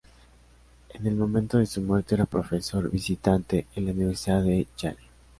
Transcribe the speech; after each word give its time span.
En 0.95 1.05
el 1.05 1.13
momento 1.13 1.59
de 1.59 1.67
su 1.67 1.79
muerte 1.79 2.15
era 2.15 2.25
profesor 2.25 2.89
visitante 2.89 3.67
en 3.75 3.85
la 3.85 3.91
Universidad 3.91 4.41
de 4.41 4.65
Yale. 4.75 4.97